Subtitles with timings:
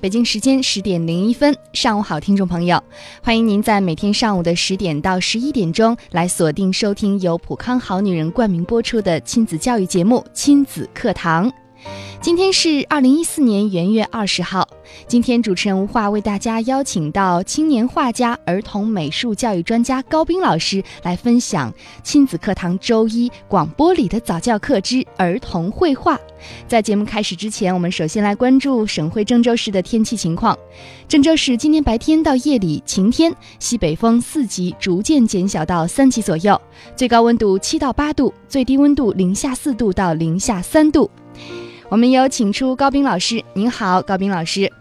[0.00, 2.82] 北京时间十点零一分，上午好，听众朋友，
[3.22, 11.50] 欢迎您在每天上午的十点到十一点钟来锁定收听由普康好女人冠名播出的亲子教育节目《亲子课堂》。
[12.20, 14.68] 今天是二零一四年元月二十号。
[15.06, 26.18] 今天主持人吴化为大家邀请到青年画家、儿童美术教育专家高斌老师来分享亲子课堂周一广播里的早教课之儿童绘画。
[26.66, 30.56] 在节目开始之前，我们首先来关注省会郑州市的天气情况。
[31.08, 36.60] 郑州市今天白天到夜里晴天，西北风四级逐渐减小到三级左右，
[36.94, 41.10] 最高温度七到八度，最低温度零下四度到零下三度。
[41.88, 44.72] 我们有请出高斌老师，您好，高斌老师。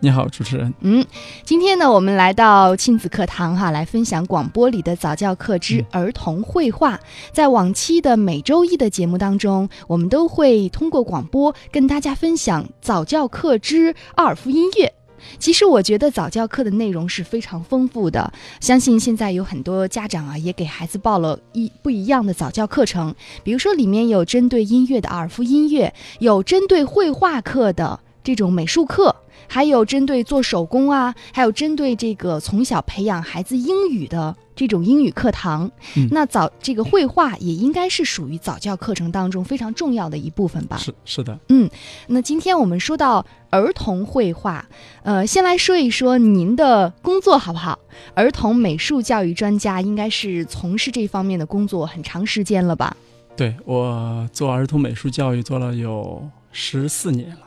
[0.00, 0.72] 你好，主持人。
[0.80, 1.04] 嗯，
[1.44, 6.98] 今天呢，我们来到亲子课堂哈，来分享广播里的早教课之儿童绘画。
[7.32, 14.95] 在往期的每周一的节目当中，我们都会通过广播跟大家分享早教课之奥尔夫音乐。
[15.38, 23.14] 其实我觉得早教课的内容是非常丰富的，相信现在有很多家长啊，也给孩子报了一不一样的早教课程。
[23.42, 29.14] 比如说，里面有针对音乐的阿尔夫音乐，有针对绘画课的这种美术课，
[29.46, 35.70] 还有针对做手工啊，还有针对这个从小培养孩子英语的这种英语课堂。
[35.94, 40.76] 嗯那早这个绘画也应该是属于早教课程当中非常重要的一部分吧？
[40.76, 41.70] 是是的，嗯
[42.08, 44.66] 那今天我们说到儿童绘画，
[45.04, 47.78] 呃，先来说一说您的工作好不好？
[48.14, 52.96] 儿童美术教育专家应该是从事这方面的工作很长时间了吧？
[53.36, 57.45] 对我做儿童美术教育做了有十四年了。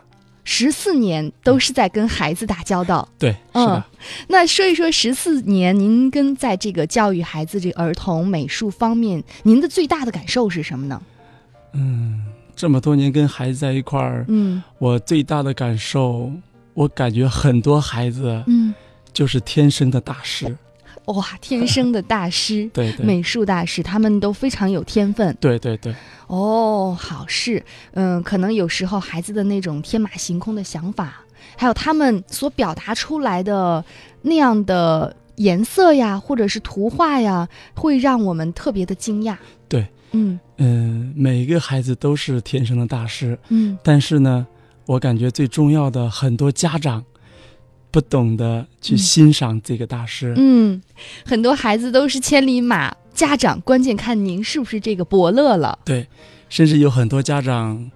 [0.52, 3.08] 十四年都是在跟孩子打交道。
[3.20, 3.84] 对，是嗯的，
[4.30, 11.00] 那说一说十四年，您跟在这个教育孩子这个儿童美术方面，您的最大的感受是什么呢？
[11.74, 16.32] 嗯，这么多年跟孩子在一块儿，嗯我最大的感受，
[16.74, 18.74] 我感觉很多孩子嗯，
[19.14, 20.58] 就是天生的大师。
[21.14, 22.70] 哇，天生的大师。
[22.74, 25.36] 对对美术大师，他们都非常有天分。
[25.40, 25.94] 对对对，
[26.28, 31.22] 哦，好事，嗯，可能有时候孩子的那种天马行空的想法，
[31.58, 33.84] 还有他们所表达出来的
[34.22, 39.36] 那样的颜色呀，或者是图画呀，会让我们特别的惊讶。
[39.68, 44.46] 对，嗯嗯，每一个孩子都是天生的大师，嗯但是呢，
[44.86, 47.03] 我感觉最重要的，很多家长
[47.92, 50.34] 不懂得去嗯欣赏这个大师。
[50.38, 50.82] 嗯，
[51.26, 55.80] 很多孩子都是千里马，家长关键看您是不是这个伯乐了。
[55.84, 56.08] 对，
[56.50, 57.90] 甚至有很多家长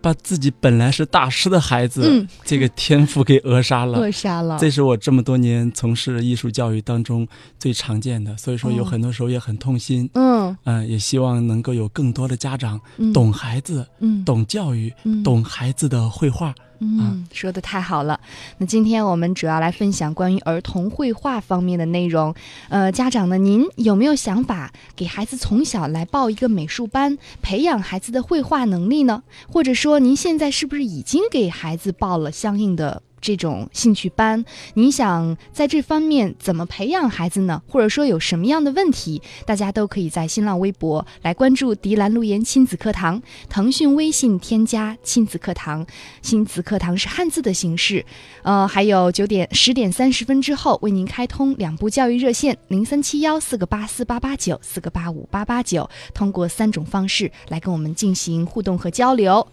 [0.00, 3.98] 把自己本来是大师的孩子、嗯，这个天赋给扼杀了。
[3.98, 4.56] 扼杀了。
[4.58, 7.26] 这是我这么多年从事艺术教育当中
[7.58, 10.08] 最常见的，所以说有哦很多时候也很痛心。
[10.14, 16.54] 嗯嗯、也希望能够有更多的家长嗯，懂孩子、嗯懂教育、嗯懂孩子的绘画。
[16.80, 18.18] 嗯，说的太好了。
[18.58, 22.34] 那今天我们主要来分享关于儿童绘画方面的内容。
[22.70, 29.22] 呃，家长呢，您有没有想法给孩子从小来报一个美术班，培养孩子的绘画能力呢？
[29.48, 33.02] 或者说，您现在是不是已经给孩子报了相应的？
[33.20, 34.44] 这种兴趣班，
[34.74, 37.62] 你想在这方面怎么培养孩子呢？
[37.68, 45.86] 或者说有什么样的问题，大家都可以在新浪微博来关注“迪兰路言亲子课堂”，腾讯微信添加“亲子课堂”，
[46.22, 48.04] 亲子课堂是汉字的形式，
[48.42, 59.46] 呃，还有九点十点三十分之后为您开通两部教育热线零三七幺四个八四八八九四个八五八八九，通过三种方式来跟我们进行互动和交流。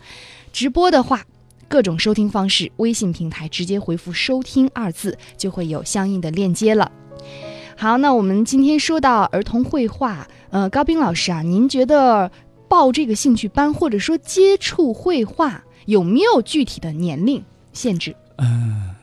[0.51, 1.25] 直播的话。
[1.67, 6.91] 各种收听方式，微信平台直接回复“收听”二字，就会有相应的链接了。
[7.75, 12.31] 好，那我们今天说到儿童绘画，呃，高斌老师啊，您觉得
[12.67, 17.43] 报这个兴趣班或者说接触绘画有没有具体的年龄
[17.73, 18.15] 限制？
[18.37, 18.95] 嗯，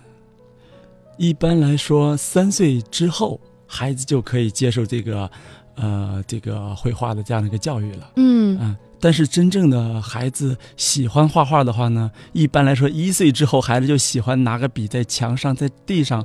[1.19, 5.31] 一般来说，三岁之后，孩子就可以接受这个，
[5.77, 8.11] 呃，这个绘画的这样的一个教育了。
[8.17, 16.25] 嗯嗯，但是真正的孩子喜欢画画的话呢，一般来说一岁之后，孩子就喜欢拿个笔在墙上、在地上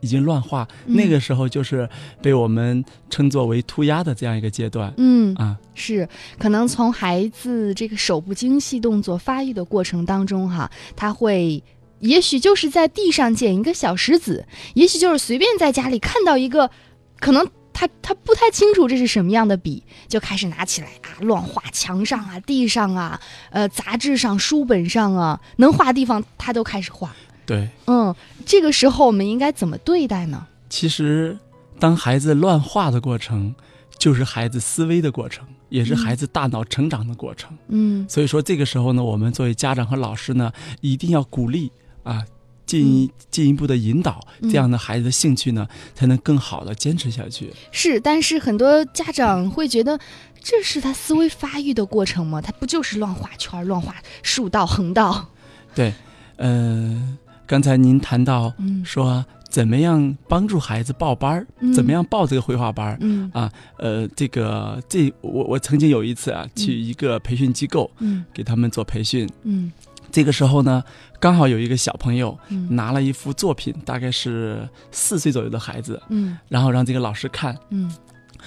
[0.00, 1.88] 已经乱画，嗯那个时候就是
[2.20, 5.56] 被我们称作为涂鸦的这样一个阶段嗯，啊。
[5.72, 6.06] 是
[6.38, 11.62] 可能从孩子这个手部精细动作发育的过程当中哈，他会
[12.00, 14.44] 也许就是在地上捡一个小石子，
[14.74, 16.70] 也许就是随便在家里看到一个，
[17.18, 17.48] 可能
[17.78, 23.20] 他他不太清楚这是什么样的笔，就开始拿起来啊乱画墙上啊、地上啊、
[23.50, 27.14] 呃杂志上、书本上啊，能画地方他都开始画。
[27.46, 28.12] 对，嗯，
[28.44, 30.44] 这个时候我们应该怎么对待呢？
[30.68, 31.38] 其实
[31.78, 33.54] 当孩子乱画的过程，
[33.96, 37.56] 就是孩子思维的过程，也是孩子大脑成长的过程。
[37.68, 41.70] 嗯所以说，这个时候呢，我们作为家长和老师呢，一定要鼓励
[42.02, 42.24] 啊，
[42.68, 47.50] 进一进一步的引导，嗯这样的孩子的兴趣呢，才能更好的坚持下去。
[47.72, 49.98] 是，但是很多家长会觉得，
[50.42, 52.42] 这是他思维发育的过程吗？
[52.42, 55.26] 他不就是乱画圈儿、乱画竖道、横道？
[55.74, 55.94] 对，
[56.36, 62.98] 呃，刚才您谈到嗯说怎么样帮助孩子报班儿，嗯怎么样报这个绘画班儿。
[63.00, 69.72] 嗯啊，呃，这个这我我曾经有一次啊，去一个培训机构嗯给他们做培训，嗯
[70.10, 70.82] 这个时候呢，
[71.20, 72.68] 刚好有一个小朋友嗯。
[72.74, 76.38] 拿了一幅作品，大概是四岁左右的孩子，嗯。
[76.48, 77.90] 然后让这个老师看，嗯。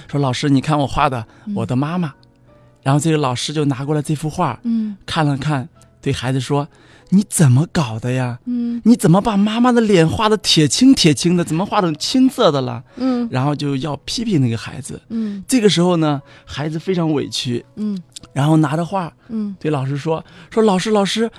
[0.08, 1.54] 说老师，你看我画的嗯。
[1.56, 2.14] 我的妈妈，
[2.82, 4.96] 然后这个老师就拿过来这幅画嗯。
[5.06, 5.68] 看了看，
[6.02, 6.68] 对孩子说
[7.10, 8.40] ：“你怎么搞的呀？
[8.46, 8.82] 嗯。
[8.86, 11.44] 你怎么把妈妈的脸画的铁青铁青的？
[11.44, 13.28] 怎么画成青色的了？”嗯。
[13.30, 15.00] 然后就要批评那个孩子。
[15.10, 15.44] 嗯。
[15.48, 18.02] 这个时候呢，孩子非常委屈，嗯。
[18.34, 19.56] 然后拿着画嗯。
[19.60, 21.30] 对老师说：“说老师老师，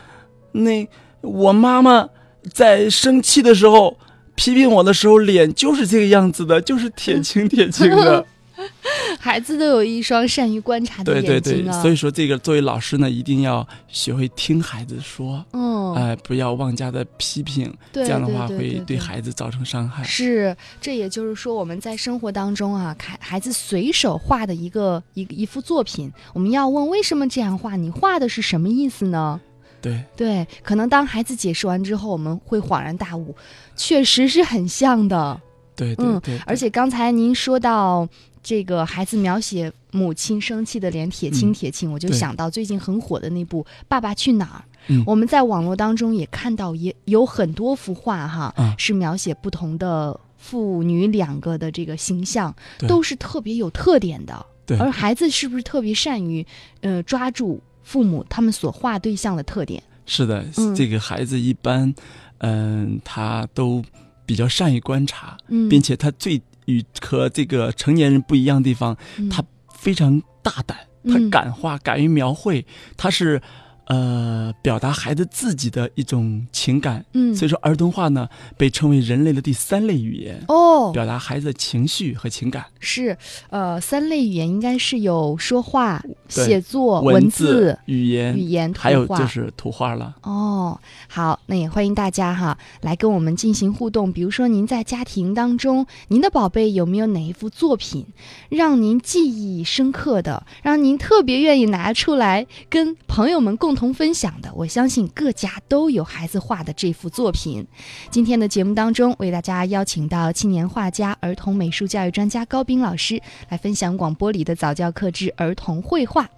[0.53, 0.89] 那
[1.21, 2.09] 我妈妈
[2.53, 3.99] 在生气的时候。”
[4.35, 8.25] 批评我的时候，脸就是这个样子的，就是铁青铁青的。
[9.21, 11.83] 孩子都有一双善于观察的眼睛对对对眼睛，啊。
[11.83, 20.03] 所以说这个作为老师呢，一定要学会听孩子说，嗯，哎、不要妄加的批评，对这样的话会对对对对孩子造成伤害。
[20.03, 27.77] 是，这也就是说，我们在生活当中啊，孩孩子随手画的一个一一幅作品，我们要问为什么这样画？
[27.77, 29.39] 你画的是什么意思呢？
[29.83, 30.03] 对。
[30.17, 33.35] 对，可能当孩子解释完之后，我们会恍然大悟，
[33.77, 35.39] 确实是很像的。
[35.75, 38.09] 对对嗯对，而且刚才您说到
[38.43, 44.59] 这个孩子描写母亲生气的脸铁青嗯铁青，我就想到最近很火的那部《爸爸去哪儿》。
[44.89, 45.03] 嗯。
[45.07, 48.75] 我们在网络当中也看到，也有很多幅画哈，啊。
[48.79, 52.55] 是描写不同的父女两个的这个形象，
[52.87, 54.45] 都是特别有特点的。
[54.67, 54.79] 对。
[54.79, 56.47] 而孩子是不是特别善于
[56.83, 59.83] 呃抓住父母他们所画对象的特点？
[60.07, 60.75] 是的，嗯。
[60.75, 61.95] 这个孩子一般，
[62.39, 63.83] 嗯、他都
[64.27, 69.29] 比较善于观察，嗯，并且他最与和这个成年人不一样的地方，嗯。
[69.29, 69.43] 他
[69.73, 72.65] 非常大胆，他嗯敢画，敢于描绘，
[72.97, 73.41] 他是
[73.87, 77.05] 呃表达孩子自己的一种情感。
[77.13, 82.65] 嗯所以说，儿童画呢被称为人类的第三类语言，哦，表达孩子的情绪和情感。
[82.79, 83.17] 是
[83.51, 90.15] 呃三类语言应该是有说话、写作、文字、语言、语言、还有就是图画了。
[90.23, 90.79] 哦，
[91.09, 94.13] 好，那也欢迎大家哈来跟我们进行互动。
[94.13, 98.07] 比如说，您在家庭当中，您的宝贝有没有哪一幅作品
[98.49, 104.53] 让您记忆深刻的，让您特别愿意拿出来跟朋友们共同分享的？
[104.55, 107.67] 我相信各家都有孩子画的这幅作品。
[108.11, 116.29] 今天的节目当中，为大家邀请到青年画家、儿童美术教育专家高斌老师来分享广播里的早教课之儿童绘画。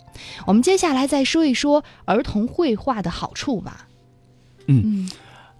[0.46, 3.88] 我们接下来再说一说儿童绘画的好处吧。
[4.66, 5.10] 嗯嗯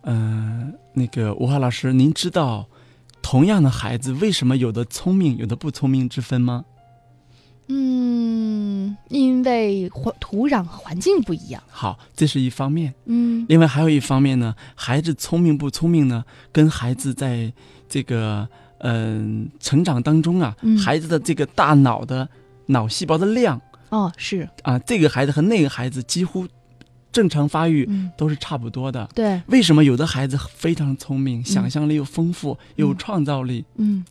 [0.03, 2.67] 嗯、那个吴华老师，您知道
[3.23, 6.65] 同样的孩子为什么有的聪明，有的不聪明之分吗？
[7.69, 11.63] 嗯，因为环土壤和环境不一样。
[11.71, 12.95] 好，这是一方面。
[13.07, 17.53] 嗯另外还有一方面呢，孩子聪明不聪明呢，跟孩子在
[17.89, 22.29] 这个嗯、成长当中啊，嗯孩子的这个大脑的
[22.67, 26.47] 脑细胞的量哦，是啊，这个孩子和那个孩子几乎
[27.11, 29.09] 正常发育嗯都是差不多的。
[29.15, 33.65] 对为什么有的孩子非常聪明，想象力又丰富，有创造力？
[33.77, 34.05] 嗯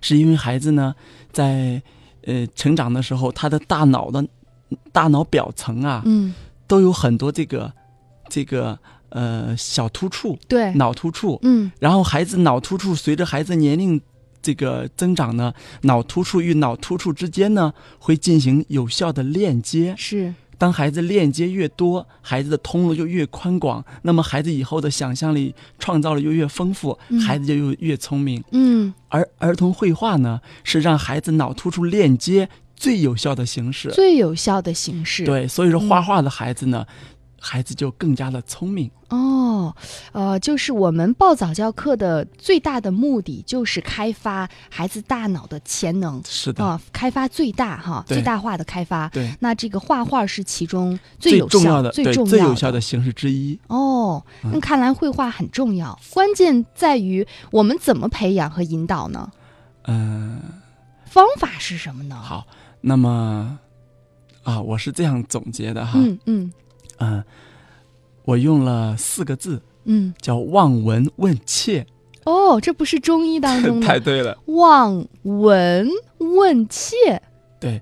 [0.00, 0.94] 是因为孩子呢，
[1.32, 1.82] 在
[2.26, 4.26] 呃成长的时候，他的大脑的
[4.92, 6.34] 大脑表层啊，嗯
[6.66, 7.72] 都有很多这个
[8.28, 8.78] 这个
[9.10, 11.38] 呃小突触、对脑突触。
[11.42, 14.00] 嗯然后孩子脑突触随着孩子年龄
[14.42, 15.52] 这个增长呢，
[15.82, 19.94] 脑突触与脑突触之间呢会进行有效的链接。
[19.96, 28.42] 是当孩子链接越多，孩子的通路就越宽广，那么孩子以后的想象力、创造力就越丰富，嗯孩子就越越聪明。
[28.52, 33.90] 嗯而儿童绘画呢，是让孩子脑突出链接最有效的形式。
[33.90, 35.26] 最有效的形式。
[35.26, 36.86] 对，所以说嗯画画的孩子呢，
[37.44, 38.90] 孩子就更加的聪明。
[39.10, 39.76] 哦，
[40.12, 49.08] 呃，就是我们报早教课的最大的目的就是开发孩子大脑的潜能是的，啊、开发最大哈，最大化的开发。
[49.10, 53.58] 对，那这个画画是其中最有效、重要的，最重最有效的形式之一。
[53.68, 59.30] 哦，嗯那看来绘画很重要，关键在于我们怎么培养和引导呢？
[59.86, 60.40] 嗯、
[61.04, 62.46] 方法是什么呢？，好，
[62.80, 63.58] 那么
[64.42, 66.52] 啊，我是这样总结的哈，嗯嗯
[66.98, 67.24] 嗯、
[68.24, 71.86] 我用了四个字，嗯，叫望闻问切，
[72.24, 77.22] 哦，这不是中医当中 太对了，望闻问切，
[77.60, 77.80] 对，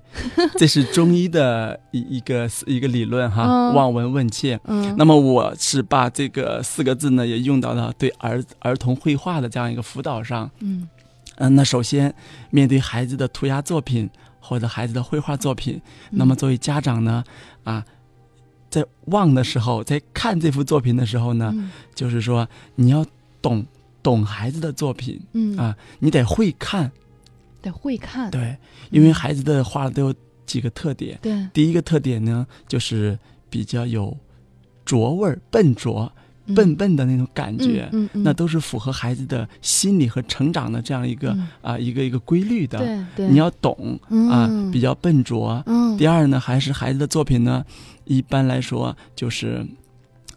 [0.57, 4.59] 这是中医的一一个一个理论哈，嗯望闻问切。
[4.65, 10.49] 嗯，那么我是把这个四个字呢，也用到了对儿儿童绘画的这样一个辅导上。
[10.59, 10.87] 嗯
[11.37, 12.13] 嗯，那首先
[12.51, 17.23] 面对孩子的涂鸦作品或者孩子的绘画作品，那么作为家长呢，
[17.63, 17.83] 啊，
[18.73, 21.69] 在望的时候，在看这幅作品的时候呢，嗯。
[21.93, 23.05] 就是说你要
[23.39, 23.63] 懂
[24.01, 25.55] 懂孩子的作品嗯。
[25.55, 26.91] 啊，你得会看，
[27.61, 28.57] 得会看，对，
[28.89, 30.15] 因为孩子的画都有
[30.47, 31.19] 几个特点。
[31.21, 34.17] 对，第一个特点呢，就是比较有
[34.83, 36.11] 拙味儿、笨拙、
[36.47, 36.55] 嗯。
[36.55, 41.47] 笨笨的那种感觉，嗯嗯，那都是符合孩子的心理和成长的这样一个、嗯。
[41.61, 42.79] 啊一个一个规律的。
[42.79, 43.99] 对对，你要懂
[44.31, 44.71] 啊，嗯。
[44.71, 45.61] 比较笨拙。
[45.67, 45.95] 嗯。
[45.95, 47.63] 第二呢，还是孩子的作品呢，
[48.05, 49.65] 一般来说就是，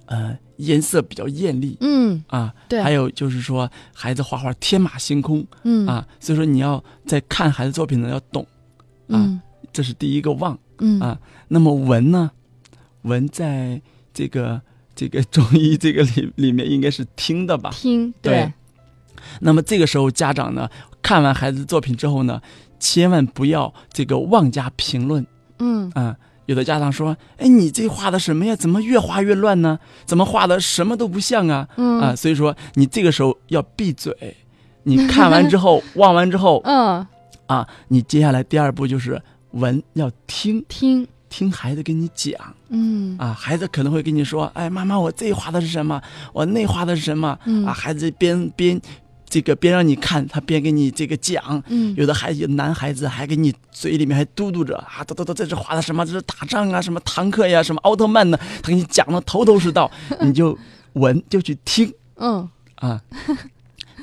[0.06, 2.54] 呃，颜色比较艳丽嗯啊。
[2.68, 8.46] 对还有就是说，孩子画画天马行空嗯啊，所以说你要在看孩子作品呢，要懂，
[9.08, 9.40] 嗯
[9.72, 10.58] 这是第一个望。
[10.78, 11.18] 嗯啊
[11.48, 12.30] 那么闻呢？
[13.02, 13.80] 闻在
[14.12, 14.60] 这个
[14.94, 17.70] 这个 中医这个里里面应该是听的吧？
[17.72, 18.52] 听对
[19.40, 20.68] 那么这个时候家长呢，
[21.00, 22.40] 看完孩子的作品之后呢，
[22.78, 25.26] 千万不要这个妄加评论
[25.58, 26.16] 嗯啊。
[26.46, 28.56] 有的家长说：“哎，你这画的什么呀？
[28.56, 29.78] 怎么越画越乱呢？
[30.04, 34.12] 怎么画的什么都不像啊？”嗯啊，所以说你这个时候要闭嘴。
[34.84, 37.04] 你看完之后， 望完之后嗯
[37.46, 42.32] 啊，你接下来第二步就是闻，要听听听孩子跟你讲。
[42.68, 46.00] 嗯啊，孩子可能会跟你说：“哎，妈妈，我这画的是什么？
[46.32, 48.80] 我那画的是什么？”嗯啊，孩子边边
[49.36, 51.62] 这个边让你看，他边给你这个讲。
[51.68, 56.06] 嗯有的孩子，男孩子还给你嘴里面还嘟嘟着啊，嘟嘟嘟，这是画的什么？
[56.06, 58.38] 这是打仗啊，什么坦克呀，什么奥特曼呢？
[58.62, 59.90] 他给你讲的头头是道，
[60.24, 60.58] 你就
[60.94, 63.02] 闻就去听嗯啊。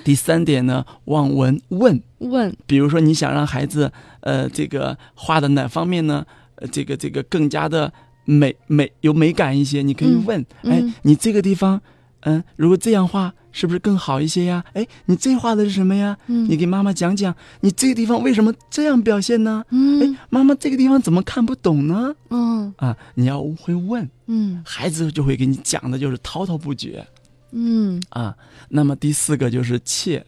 [0.03, 6.23] 第三点呢，望闻问，问比如说你想让孩子呃这个画的哪方面呢？
[6.57, 7.91] 呃，这个这个更加的
[8.25, 11.81] 美美有美感一些，你可以嗯问，嗯哎，你这个地方，
[12.19, 14.61] 嗯，如果这样画是不是更好一些呀？
[14.73, 16.17] 哎，你这画的是什么呀？
[16.27, 19.63] 嗯你给妈妈讲讲，你这个地方为什么这样表现呢？
[19.69, 22.13] 嗯哎，妈妈这个地方怎么看不懂呢？
[22.29, 27.05] 嗯啊，你要会问，嗯孩子就会给你讲的就是滔滔不绝
[27.51, 28.35] 嗯啊。
[28.67, 30.25] 那么第四个就是切，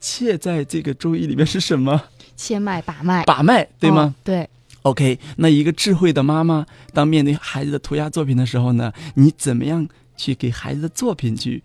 [0.00, 2.02] 切在这个中医里面是什么？
[2.34, 4.02] 切脉把脉把脉，对吗？
[4.02, 4.48] 哦对
[4.82, 9.86] OK，那一个智慧的妈妈，当面对孩子的涂鸦作品的时候呢，你怎么样
[10.16, 11.62] 去给孩子的作品去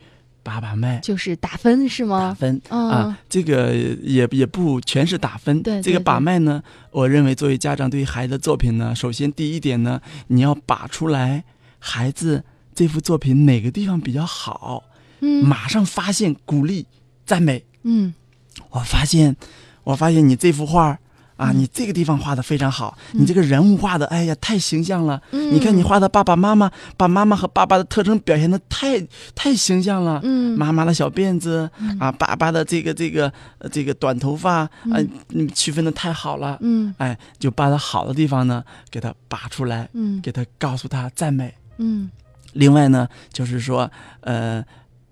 [0.48, 2.34] 把把脉、就是打分是吗打？
[2.34, 3.20] 分、嗯啊？
[3.28, 11.44] 这个也也不全是打分，对这个把脉呢，我认为作为家长对于孩子的作品呢，首先第一点呢，你要把出来
[11.80, 14.86] 孩子这幅作品哪个地方比较好，
[15.20, 16.86] 嗯马上发现、鼓励、
[17.26, 17.66] 赞美。
[17.84, 18.14] 嗯
[18.70, 19.36] 我发现，
[19.84, 20.98] 我发现你这幅画
[21.38, 21.60] 啊，嗯。
[21.60, 25.22] 你这个地方画的非常好，你这个人物画的，哎呀，太形象了。
[25.32, 25.54] 嗯。
[25.54, 29.00] 你看你画的爸爸妈妈，把妈妈和爸爸的特征表现的太
[29.34, 30.20] 太形象了。
[30.24, 30.58] 嗯。
[30.58, 36.58] 妈妈的小辫子啊，爸爸的这个这个呃这个短头发，啊，你，区分的太好了。
[36.62, 36.94] 嗯。
[36.98, 40.20] 哎，就把他好的地方呢，给他拔出来，嗯。
[40.22, 41.54] 给他告诉他赞美。
[41.78, 42.10] 嗯。
[42.54, 43.92] 另外呢，就是说，
[44.22, 44.64] 呃，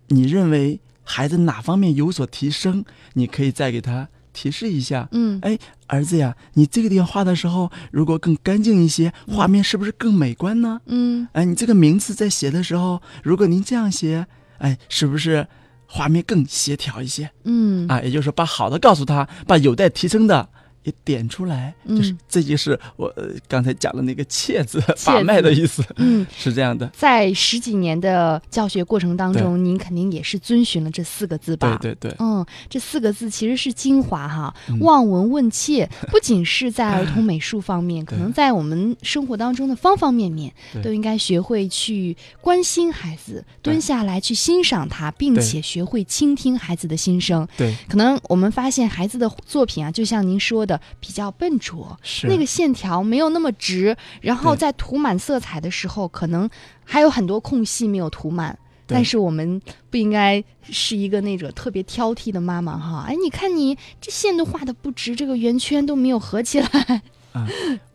[0.07, 5.07] 你认为孩子哪方面有所提升，你可以再给他提示一下。
[5.13, 10.81] 嗯哎，儿子呀，你这个地方画的时候，如果更干净一些，画面是不是更美观呢？
[10.87, 14.27] 嗯哎，你这个名字在写的时候，如果您这样写，
[14.57, 15.47] 哎，是不是
[15.87, 18.01] 画面更协调一些嗯啊？
[18.01, 20.49] 也就是说，把好的告诉他，把有待提升的
[20.85, 26.87] 也点出来，就是嗯这就是我、呃、刚才讲的那个“切”字切把脉的意思，嗯，是这样的。
[26.95, 31.77] 在十几年的教学过程当中，您肯定也是遵循了这四个字吧？
[31.81, 47.47] 对对对，嗯，这四个字其实是精华哈，嗯望闻问切，不仅是在儿童 美术方面，可能在我们生活当中的方方面面，都应该学会去关心孩子，蹲下来去欣赏他，并且学会倾听孩子的心声。
[47.57, 56.49] 对，可能我们发现孩子的作品啊，就像您说的，的比较笨拙，是那个线条没有那么直，然后在涂满色彩的时候，可能
[56.83, 58.57] 还有很多空隙没有涂满。
[58.87, 67.01] 但是我们不应该是一个那种特别挑剔的妈妈哈，哎，你看你这线都画的不直，这个圆圈都没有合起来，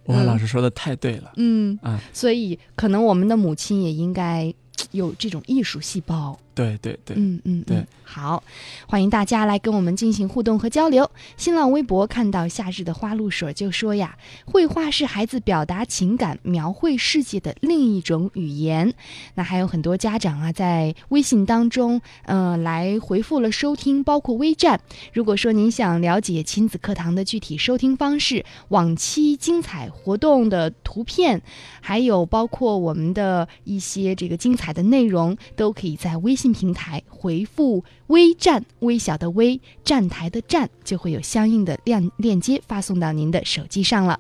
[0.02, 1.30] 我们老师说的太对了。
[1.36, 4.52] 嗯，啊所以可能我们的母亲也应该
[4.90, 6.36] 有这种艺术细胞。
[6.60, 8.42] 对对对，嗯嗯，对嗯，好，
[8.86, 11.10] 欢迎大家来跟我们进行互动和交流。
[11.38, 18.92] 新浪微博看到夏日的花露水就说呀，绘画是孩子表达情感、描绘世界的另一种语言。
[19.36, 24.78] 那还有很多家长啊，在微信当中，呃，来回复了收听，包括微站。
[25.14, 31.40] 如果说您想了解亲子课堂的具体收听方式、往期精彩活动的图片，
[31.80, 44.18] 还有包括我们的一些这个精彩的内容，都可以在微信平台回复“微站”，微小的微，站台的站，就会有相应的链链接发送到您的手机上了。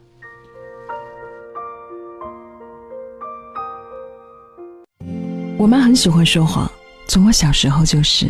[5.56, 6.70] 我妈很喜欢说谎，
[7.06, 8.26] 从我小时候就是。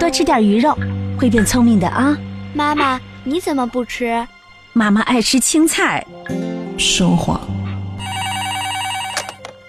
[0.00, 0.76] 多吃点鱼肉，
[1.18, 2.18] 会变聪明的啊！
[2.52, 4.26] 妈妈，你怎么不吃？
[4.72, 6.04] 妈妈爱吃青菜，
[6.76, 7.40] 说谎，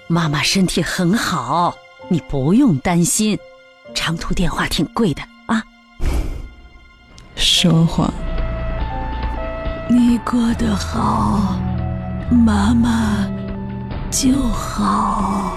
[0.07, 1.77] 妈妈身体很好，
[2.09, 3.37] 你不用担心。
[3.95, 5.63] 长途电话挺贵的啊！
[7.35, 8.13] 说谎。
[9.89, 11.59] 你过得好，
[12.29, 13.27] 妈妈
[14.11, 15.53] 就好。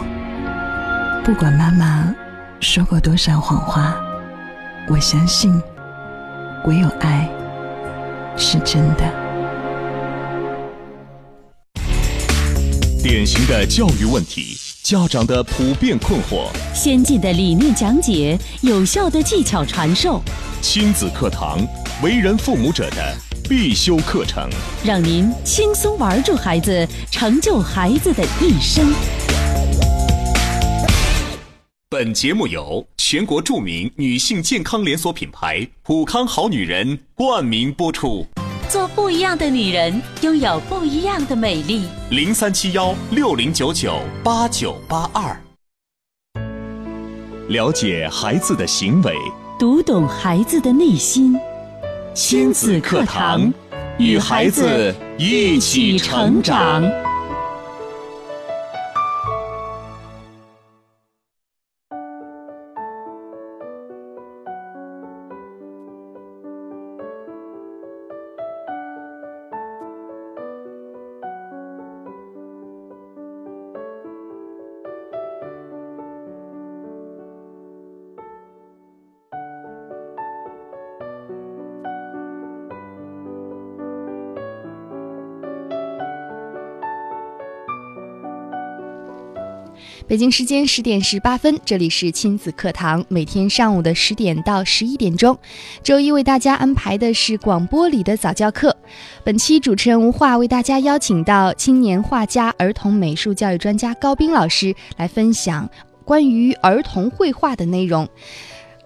[1.24, 2.14] 不管妈妈
[2.60, 3.94] 说过多少谎话，
[4.88, 5.52] 我相信，
[6.64, 7.28] 唯有爱
[8.36, 9.04] 是真的。
[13.02, 14.56] 典型的教育问题，
[14.88, 20.18] 家长的普遍困惑，先进的理念讲解，有效的技巧传授，
[20.62, 21.58] 亲子课堂，
[22.02, 23.14] 为人父母者的
[23.50, 24.48] 必修课程。
[24.82, 28.90] 让您轻松玩住孩子，成就孩子的一生。
[31.90, 38.26] 本节目由全国著名女性健康连锁品牌普康好女人冠名播出。
[38.68, 41.88] 做不一样的女人，拥有不一样的美丽。
[42.10, 45.34] 零三七幺六零九九八九八二，
[47.48, 49.14] 了解孩子的行为，
[49.58, 51.34] 读懂孩子的内心。
[52.12, 53.50] 亲子课堂，
[53.96, 56.84] 与孩子一起成长。
[90.08, 95.38] 北京时间十点十八分，这里是亲子课堂，每天上午的十点到十一点钟，
[95.82, 98.74] 周一为大家安排的是广播里的早教课。
[99.22, 105.68] 本期主持人吴化为大家邀请到青年画家、儿童美术教育专家高斌老师来分享
[106.06, 108.08] 关于儿童绘画的内容。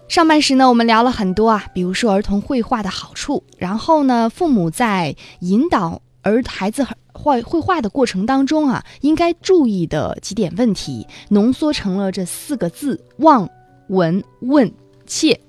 [0.09, 6.83] 上半时呢，我们聊了很多啊，比如说儿童绘画的好处，然后呢，父母在引导儿孩子
[7.13, 13.47] 画绘画的过程当中啊，应该注意的几点问题，浓缩成了这四个字：望、
[13.87, 14.73] 闻、问、
[15.05, 15.39] 切。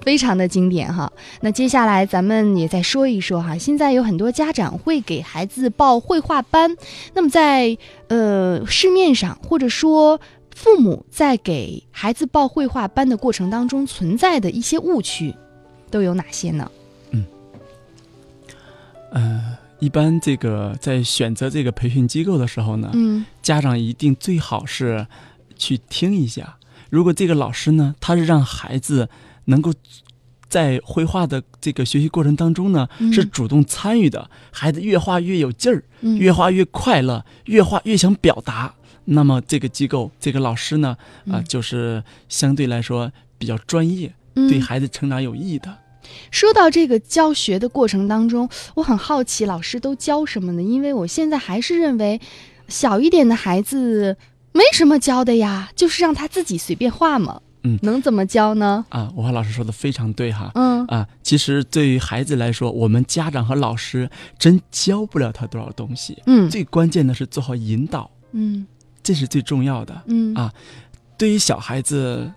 [0.00, 1.12] 非常的经典哈，
[1.42, 3.56] 那接下来咱们也再说一说哈。
[3.56, 6.76] 现在有很多家长会给孩子报绘画班，
[7.14, 10.20] 那么在呃市面上或者说
[10.56, 15.32] 父母在给孩子报绘画班的过程当中存在的一些误区，
[15.88, 16.68] 都有哪些呢？
[17.12, 17.24] 嗯
[19.12, 25.06] 呃，一般这个在选择这个培训机构的时候呢，嗯家长一定最好是
[25.56, 26.56] 去听一下。
[26.90, 29.08] 如果这个老师呢，他是让孩子
[29.46, 29.72] 能够
[30.48, 38.74] 在绘画的这个学习过程当中呢，嗯是主动参与的，孩子越画越有劲儿，嗯越画越快乐，越画越想表达。
[39.06, 45.78] 那么这个机构这个老师呢，啊、嗯就是相对来说比较专业，嗯对孩子成长有益的。
[46.30, 50.62] 说到这个教学的过程当中，我很好奇老师都教什么呢？
[50.62, 52.20] 因为我现在还是认为，
[52.68, 54.16] 小一点的孩子
[54.52, 57.40] 没什么教的呀，就是让他自己随便画嘛。
[57.62, 58.86] 嗯能怎么教呢？
[58.88, 60.50] 啊，我和老师说的非常对哈。
[60.54, 64.08] 嗯啊，其实对于孩子来说，我们家长和老师
[64.38, 66.16] 真教不了他多少东西。
[66.24, 68.66] 嗯最关键的是做好引导，嗯
[69.02, 70.02] 这是最重要的。
[70.06, 70.50] 嗯啊
[71.18, 72.32] 对于小孩子，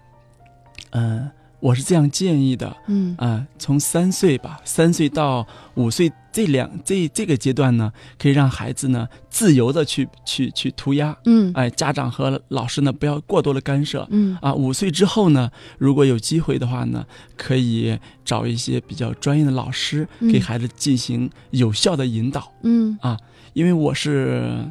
[0.90, 1.32] 嗯、
[1.64, 2.76] 我是这样建议的。
[2.88, 3.16] 嗯。
[3.18, 11.54] 啊、从三岁吧，三岁到五岁这两这这个阶段呢，可以让孩子呢自由的去去去涂鸦，嗯。
[11.54, 14.06] 哎，家长和老师呢不要过多的干涉。
[14.12, 14.38] 嗯。
[14.42, 17.06] 啊，五岁之后呢，如果有机会的话呢，
[17.38, 22.52] 可以找一些比较专业的老师，给嗯孩子进行有效的引导。
[22.64, 22.98] 嗯。
[23.02, 23.18] 啊
[23.54, 24.66] 因为我是，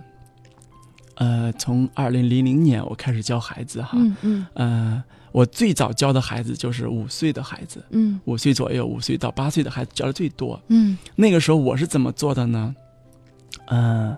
[1.15, 4.47] 呃，从二零零零年我开始教孩子哈，嗯嗯。
[4.55, 10.61] 呃，我最早教的孩子就是五岁的孩子，嗯五岁左右，五岁到八岁的孩子教的最多。
[10.69, 12.75] 嗯那个时候我是怎么做的呢？
[13.67, 14.17] 呃，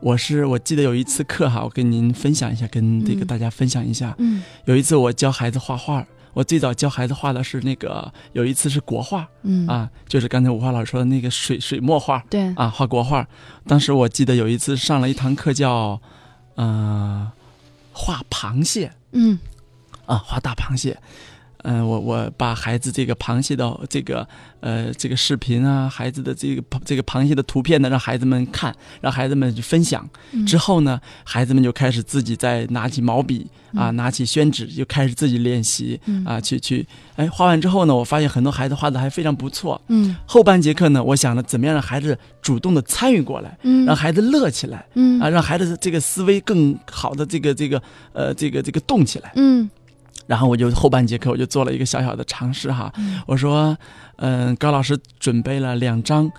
[0.00, 4.14] 我是我记得有一次课哈，我跟您分享一下，跟这个嗯大家分享一下。
[4.18, 13.26] 嗯有一次我教孩子画画，我最早教孩子画的是那个，有一次是国画嗯，啊，就是刚才五花老师说的那个水水墨画对，啊，画国画。
[13.66, 16.00] 当时我记得有一次上了一堂课叫，
[16.56, 17.30] 呃，
[17.92, 19.38] 画螃蟹嗯
[20.06, 20.96] 啊，画大螃蟹。
[21.68, 24.24] 嗯、我我把孩子这个螃蟹的这个
[24.60, 30.08] 呃这个视频啊，孩子的这个这个螃蟹的图片呢，让孩子们看，让孩子们去分享。
[30.30, 39.80] 嗯之后呢，孩子们就开始自己再拿起毛笔啊，嗯拿起宣纸，就开始自己练习嗯啊，去去，哎，画完之后呢，我发现很多孩子画的还非常不错。
[39.88, 49.32] 嗯后半节课呢，我想着怎么样让孩子主动的参与过来，嗯让孩子乐起来嗯啊，让孩子的这个思维更好的这个这个呃这个这个动起来。
[49.34, 49.68] 嗯
[50.26, 53.76] 然后我就后半节课我就做了一个小小的尝试哈，嗯我说，
[54.16, 56.30] 嗯、高老师准备了两张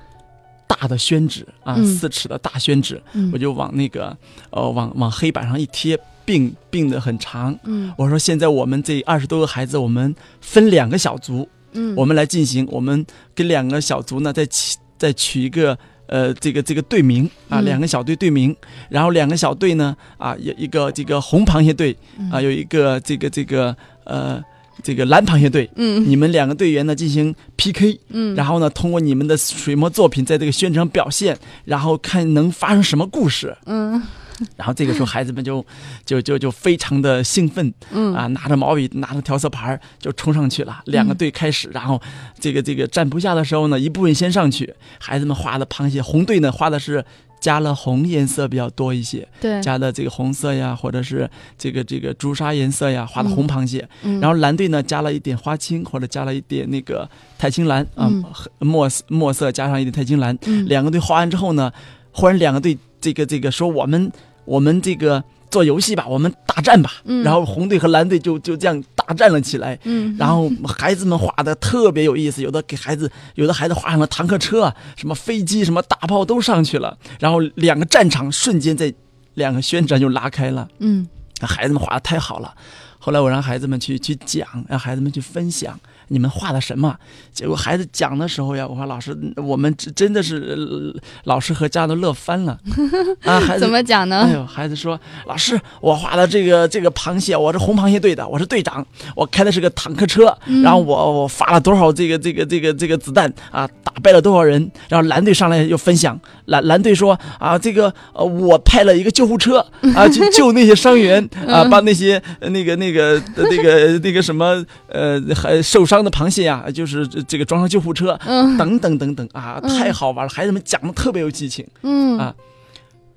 [0.67, 4.15] 大的宣纸啊，嗯四尺的大宣纸，嗯我就往那个
[4.49, 7.57] 呃往往黑板上一贴，并并的很长。
[7.63, 15.77] 嗯我说现在我们这二十多个孩子，我们分两个小组，嗯我们来进行，我们跟两个小组呢再起再取一个。
[16.07, 17.65] 呃，这个这个队名啊，嗯。
[17.65, 18.55] 两个小队队名，
[18.89, 21.95] 然后两个小队呢，啊，有一个这个红螃蟹队，
[22.31, 24.41] 啊，有一个这个这个呃
[24.81, 26.03] 这个蓝螃蟹队，嗯。
[26.09, 28.35] 你们两个队员呢进行 PK，嗯。
[28.35, 33.55] 然后呢，通过你们的水墨作品在这个宣传表现，然后看能发生什么故事。
[33.65, 34.01] 嗯
[34.55, 35.65] 然后这个时候孩子们就
[36.05, 40.81] 就就就非常的兴奋嗯啊，拿着毛笔，拿着调色盘儿就冲上去了。
[40.85, 42.01] 两个队开始，然后
[42.39, 47.03] 这个这个站不下的时候呢，一部分先上去，孩子们画的螃蟹，红队呢画的是。
[47.39, 53.87] 加了红颜色比较多一些，对，加的这个红色呀，或者是这个这个朱砂颜色呀，画的嗯红螃蟹。
[54.01, 58.25] 嗯然后蓝队呢加了一点花青，或者加了一点那个钛青蓝啊、嗯
[58.57, 60.35] 墨色墨色加上一点钛青蓝。
[60.47, 61.71] 嗯两个队画完之后呢，
[62.11, 64.11] 忽然两个队这个这个说我们
[64.45, 66.91] 我们这个做游戏吧，我们大战吧。
[67.05, 69.79] 嗯然后红队和蓝队就就这样大战了起来。
[69.83, 78.93] 嗯然后孩子们画的特别有意思，有的给孩子，有的孩子画上了坦克车，什么飞机，什么大炮都上去了，然后两个战场瞬间在
[79.35, 80.67] 两个宣战就拉开了。
[80.79, 81.07] 嗯
[81.41, 82.53] 孩子们画的太好了。
[82.99, 86.95] 后来我让孩子们去去讲，让孩子们去分享你们画的什么。
[87.33, 92.57] 结果孩子讲的时候呀，我说老师，我们真真的是、呃老师和家长都乐翻了
[93.23, 93.39] 啊！
[93.39, 94.33] 孩子怎么讲呢哎？
[94.33, 104.71] 呦，孩子说：“老师，我画的这个这个螃蟹，我是红螃蟹队的，我是队长，我开的是个坦克车，嗯然后我我发了多少这个这个这个这个子弹啊，打败了多少人。
[104.89, 109.59] 然后蓝队上来又分享，蓝蓝队说啊，这个呃，我派了一个救护车
[109.95, 118.57] 啊，去 救那些伤员啊，嗯把那些呃那个那个呃那个那个什么呃还受伤的螃蟹呀、就是这这个装上救护车，嗯。
[118.57, 119.77] 等等等等啊，嗯。
[119.77, 122.17] 太好玩了，孩子们讲的特别有激情。”嗯。
[122.17, 122.35] 啊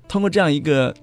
[0.07, 0.93] 通过这样一个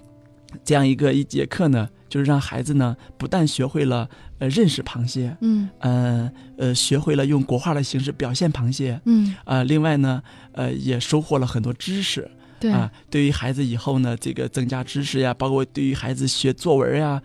[0.64, 4.06] 这样一个一节课呢，就是让孩子呢不但学会了
[4.38, 5.68] 呃认识螃蟹，嗯。
[5.78, 9.34] 呃呃学会了用国画的形式表现螃蟹，嗯。
[9.44, 12.30] 啊、另外呢呃也收获了很多知识。
[12.60, 12.70] 对。
[12.70, 17.22] 啊、对于孩子以后呢这个增加知识呀，包括对于孩子学作文呀、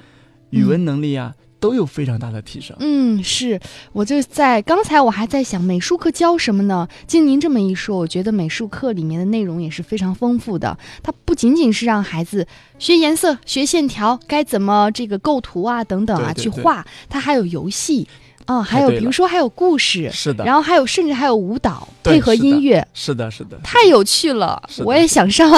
[0.51, 2.75] 语文能力呀、都有非常大的提升。
[2.81, 3.57] 嗯，是，
[3.93, 6.85] 我就在刚才我还在想美术课教什么呢？
[7.07, 10.77] 经您这么一说，我觉得美术课里面的内容也是非常丰富的。
[11.01, 12.45] 它不仅仅是让孩子
[12.77, 18.05] 学颜色、学线条，该怎么这个构图啊等等啊去画，它还有游戏
[18.45, 22.85] 啊，还有比如说还有故事，是的，然后还有甚至还有舞蹈配合音乐。
[22.93, 25.49] 是的，是的，太有趣了我也想上，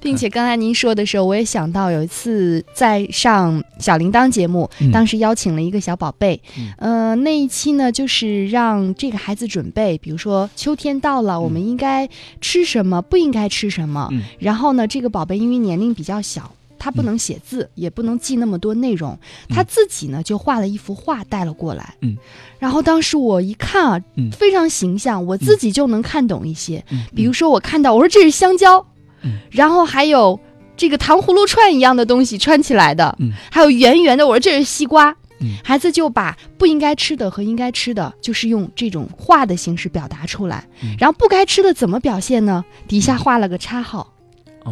[0.00, 12.08] 并且刚才您说的时候，我也想到有一次在上小铃铛节目，嗯当时邀请了一个小宝贝，嗯呃，那一期呢就是让这个孩子准备，比如说秋天到了，我们应该
[12.40, 14.08] 吃什么，不应该吃什么。
[14.12, 16.52] 嗯然后呢，这个宝贝因为年龄比较小。
[16.78, 21.94] 他不能写字，也不能记那么多内容，他自己呢就画了一幅画带了过来。
[22.02, 22.16] 嗯，
[22.58, 24.00] 然后当时我一看啊，
[24.32, 26.84] 非常形象，我自己就能看懂一些。
[26.90, 28.84] 嗯，比如说我看到我说这是香蕉，
[29.22, 30.38] 嗯，然后还有
[30.76, 35.16] 这个糖葫芦串一样的东西串起来的，嗯，还有圆圆的我说这是西瓜。
[35.38, 40.66] 嗯，孩子就把不应该吃的和应该吃的，就是用这种画的形式表达出来。
[40.98, 42.64] 然后不该吃的怎么表现呢？
[42.88, 44.14] 底下画了个叉号，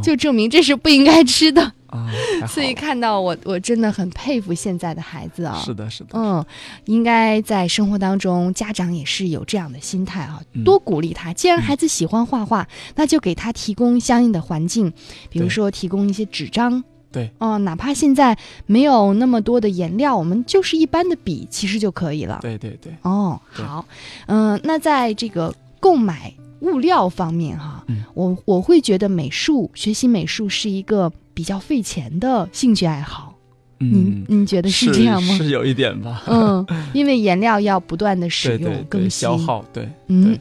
[0.02, 1.72] 就证明这是不应该吃的。
[2.48, 5.60] 所以看到我我真的很佩服现在的孩子啊。
[5.64, 6.10] 是的是的。
[6.14, 6.44] 嗯
[6.86, 11.32] 应该在生活当中家长也是有这样的心态啊多鼓励他。
[11.32, 14.92] 既然孩子喜欢画画那就给他提供相应的环境
[15.30, 16.82] 比如说提供一些纸张。
[17.12, 17.30] 对。
[17.38, 22.38] 哦哪怕现在没有那么多的颜料我们就是一般的笔其实就可以了。
[22.42, 22.94] 对对对。
[23.02, 23.84] 哦好。
[24.26, 33.34] 嗯那在这个购买物料方面哈我我会觉得美术学习美术是一个比较费钱的兴趣爱好，
[33.80, 35.34] 嗯，你觉得是这样吗？
[35.36, 40.38] 是有一点吧，嗯，因为颜料要不断的使用，更消耗，对，嗯。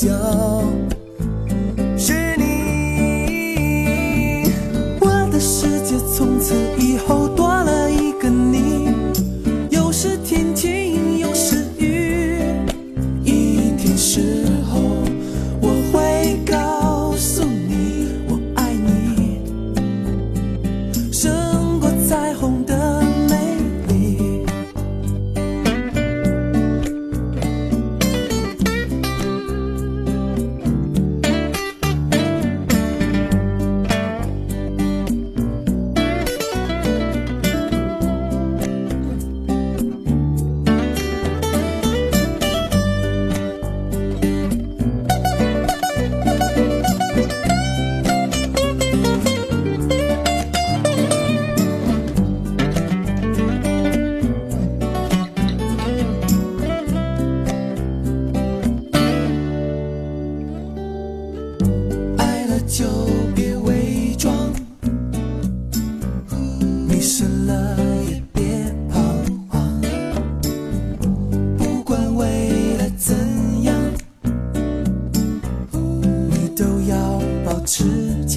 [0.00, 0.99] 笑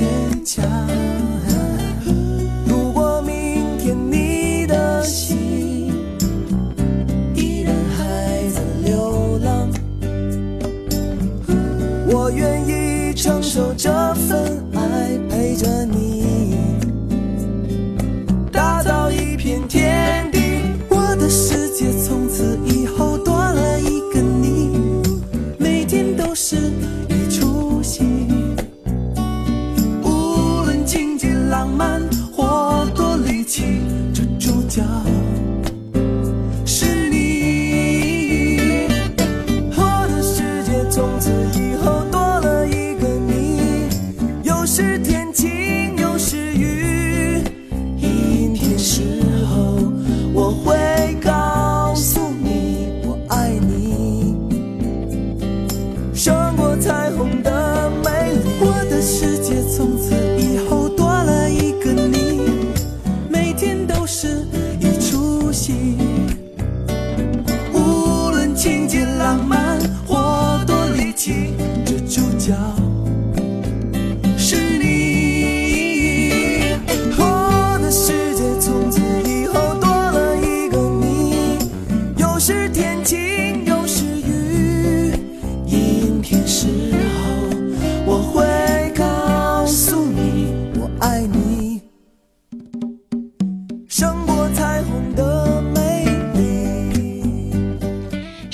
[0.03, 1.12] 坚强。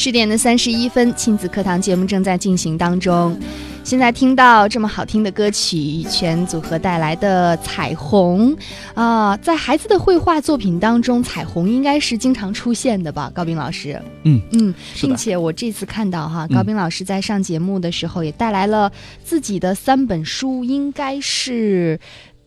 [0.10, 3.40] 十点的三十一分亲子课堂节目正在进行当中。
[3.84, 8.58] 现在听到这么好听的歌曲全组合带来的彩虹
[8.96, 14.02] 啊在孩子的绘画作品当中彩虹应该是经常出现的吧高斌老师？
[14.24, 18.92] 嗯嗯并且我这次看到哈高斌老师在上节目的时候也带来了
[19.24, 22.00] 自己的三本书应该是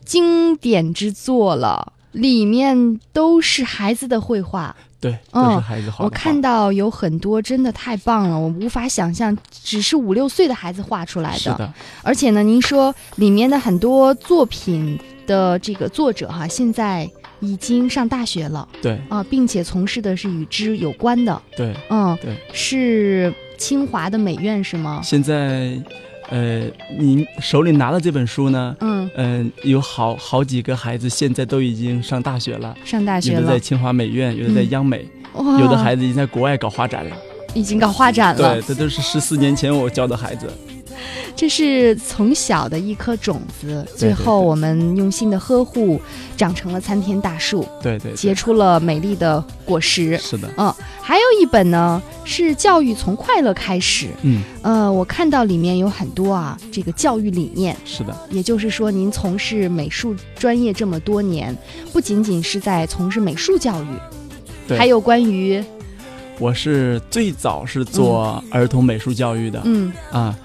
[0.03, 4.75] 经典之作了里面都是孩子的绘画。
[5.03, 6.05] 对，嗯都是孩子画的画。
[6.05, 17.09] 我看到有很多真的太棒了，我无法想象，只是五六岁的孩子画出来是的，而且呢，您说里面的很多作品的这个作者哈，现在
[17.41, 22.37] 已经上大学了对啊，并且从事的是与之有关的，对嗯，对。
[22.53, 25.01] 是清华的美院是吗？
[25.03, 25.77] 现在，
[26.29, 26.63] 呃，
[26.97, 34.69] 您手里拿的这本书呢，嗯，嗯、有好好几个孩子现在都已经上大学了，上大学了有的在，清华美院，有的在嗯。
[34.71, 35.59] 央美，哇。
[35.59, 37.15] 有的孩子已经在国外搞画展了。
[37.53, 38.55] 已经搞画展了。
[38.55, 40.47] 对，，这都是十四年前我教的孩子。
[41.35, 45.99] 这是从小的一颗种子，最后我们用心的呵护，
[46.37, 50.17] 长成了参天大树，对对结，出了美丽的果实。
[50.17, 54.09] 是的，嗯，还有一本呢，是教育从快乐开始。
[54.21, 57.75] 嗯，呃，我看到里面有很多啊，这个教育理念。
[57.83, 61.55] 是的，也就是说，您从事美术专业这么多年，
[61.91, 63.87] 不仅仅是在从事美术教育，
[64.67, 65.63] 对还有关于
[66.39, 70.35] 我是最早是做儿童美术教育的、嗯啊，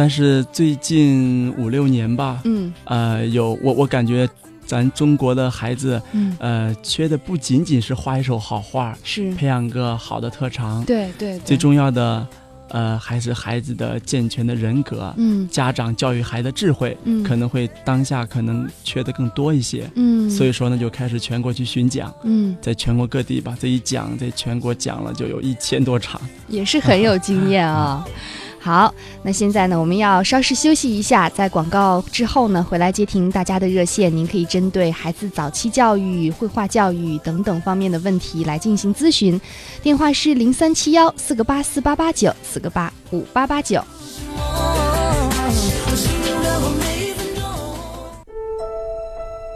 [0.00, 2.72] 但是最近五六年吧，嗯。
[2.84, 4.26] 呃，有我我感觉
[4.64, 12.26] 咱中国的孩子，嗯，呃，缺的不仅仅是画一手好画，是，培养个好的特长，对对对，最重要的，
[12.70, 15.12] 呃，还是孩子的健全的人格。
[15.18, 15.46] 嗯。
[15.50, 17.22] 家长教育孩子的智慧，嗯。
[17.22, 22.56] 可能会当下可能缺的更多一些，嗯，所以说呢，就开始全国去巡讲，嗯。
[22.62, 26.18] 在全国各地吧，这一讲在全国讲了就有一千多场。
[26.48, 28.02] 也是很有经验啊。
[28.62, 39.40] 好，那现在呢，我们要稍事休息一下，在广告之后呢，回来接听大家的热线，您可以针对孩子早期教育、绘画教育等等方面的问题来进行咨询，
[39.82, 43.82] 电话是零三七幺四个八四八八九四个八五八八九。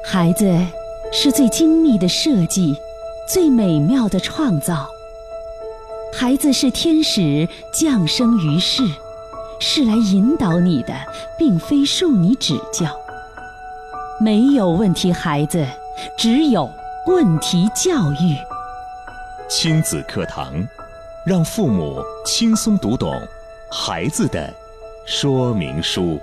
[0.07, 0.51] 孩子
[1.13, 2.75] 是最精密的设计，
[3.31, 4.94] 最美妙的创造。
[6.17, 8.85] 孩子是天使降生于世，
[9.59, 10.95] 是来引导你的，
[11.37, 12.87] 并非受你指教。
[14.21, 15.67] 没有问题孩子，
[16.17, 16.71] 只有
[17.09, 18.37] 问题教育。
[19.49, 20.55] 亲子课堂，
[21.27, 23.21] 让父母轻松读懂
[23.69, 24.49] 孩子的
[25.05, 26.21] 说明书。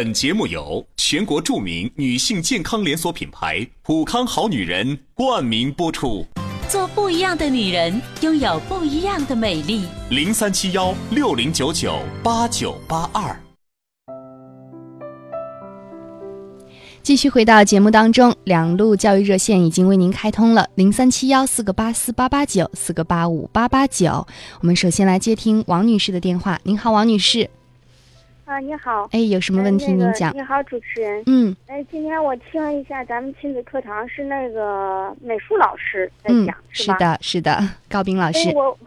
[0.00, 6.24] 本节目由全国著名女性健康连锁品牌普康好女人冠名播出。
[6.68, 9.82] 做不一样的女人，拥有不一样的美丽。
[10.10, 13.36] 零三七幺六零九九八九八二。
[17.02, 24.24] 继续回到节目当中，两路教育热线已经为您开通了，零三七幺四个八四八八九四个八五八八九。
[24.60, 26.60] 我们首先来接听王女士的电话。
[26.62, 27.50] 您好，王女士，
[28.48, 29.06] 啊，你好。
[29.12, 30.34] 哎，有什么问题呃那个您讲？
[30.34, 31.22] 你好，主持人。
[31.26, 36.62] 嗯哎，今天我听了一下咱们亲子课堂，是那个美术老师在嗯讲，，吧？
[36.72, 38.78] 是的，是的，高斌老师，我，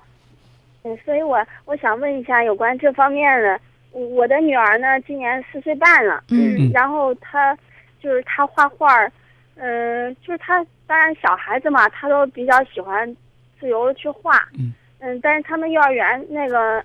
[0.82, 3.60] 嗯，所以我我想问一下有关这方面的。
[3.92, 7.56] 我的女儿呢，今年四岁半了，嗯然后她
[8.02, 9.12] 就是她画画儿，
[9.58, 13.16] 嗯、就是她当然小孩子嘛，她都比较喜欢
[13.60, 14.74] 自由的去画，嗯
[15.22, 16.84] 但是他们幼儿园那个。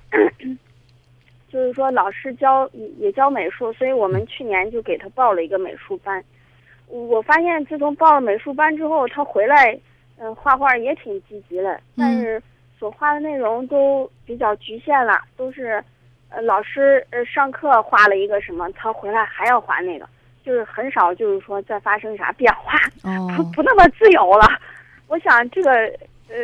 [1.48, 6.22] 就是说，老师教也也教美术，所以我们去年就给他报了一个美术班。
[6.88, 9.78] 我发现自从报了美术班之后，他回来，
[10.18, 12.42] 嗯、画画也挺积极的，但是
[12.78, 15.82] 所画的内容都比较局限了，都是，
[16.28, 20.09] 呃，老师呃上课画了一个什么，他回来还要画那个，
[20.44, 24.46] 就是很少就是说再发生啥变化，不哦，不那么自由了。
[25.09, 25.70] 我想这个，
[26.28, 26.37] 呃，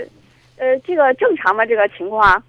[0.56, 1.66] 呃，这个正常吗？
[1.66, 2.42] 这个情况？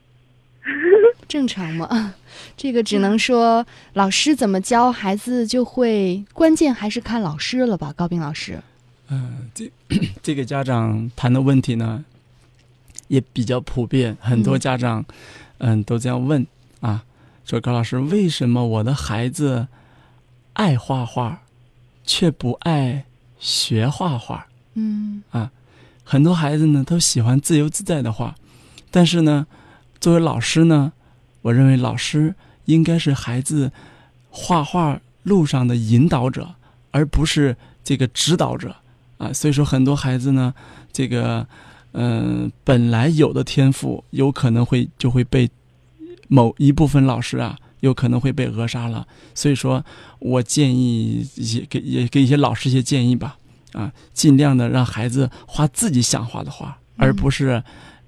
[1.28, 2.16] 正常吗？
[2.58, 8.62] 这个只能说老师怎么教孩子就会，关键还是看老师了吧，高斌老师。
[9.10, 9.72] 嗯，这
[10.22, 12.04] 这个家长谈的问题呢，
[13.08, 15.06] 也比较普遍，很多嗯家长，
[15.60, 16.46] 嗯，都这样问
[16.80, 17.04] 啊，
[17.46, 19.68] 说高老师，为什么我的孩子
[20.54, 21.42] 爱画画，
[22.06, 23.06] 却不爱
[23.40, 24.48] 学画画？
[24.76, 25.52] 嗯啊
[26.04, 28.36] 很多孩子呢都喜欢自由自在的画，
[28.90, 29.46] 但是呢，
[30.04, 30.92] 作为老师呢，
[31.44, 32.36] 我认为老师
[32.66, 33.72] 应该是孩子
[34.30, 36.56] 画画路上的引导者，
[36.92, 38.76] 而不是这个指导者。
[39.18, 40.54] 啊，所以说很多孩子呢，
[40.92, 41.48] 这个
[41.94, 45.50] 嗯、本来有的天赋，有可能会就会被
[46.28, 49.08] 某一部分老师啊，有可能会被扼杀了。
[49.34, 49.86] 所以说
[50.20, 53.38] 我建议一些给也给一些老师一些建议吧，
[53.72, 57.64] 啊，尽量的让孩子画自己想画的画，而不是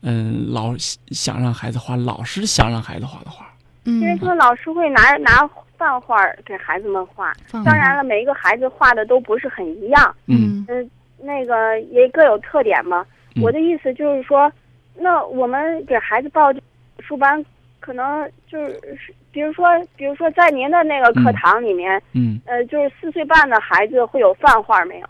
[0.05, 3.45] 嗯老想让孩子画老师想让孩子画的画。
[3.83, 3.99] 嗯。
[3.99, 10.63] 因为这个老师会拿拿范画儿给孩子们画，当然了，每一个孩子画的都不是很一样，嗯。
[10.69, 13.05] 嗯，那个也各有特点嘛。
[13.35, 13.41] 嗯。
[13.43, 14.51] 我的意思就是说，
[14.95, 16.61] 那我们给孩子报这
[16.99, 17.43] 书班，
[17.79, 22.39] 可能就是，比如说，比如说在您的那个课堂里面，嗯。
[22.45, 25.07] 呃，就是四岁半的孩子会有范画没有？